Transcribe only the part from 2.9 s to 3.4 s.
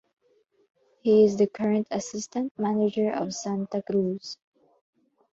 of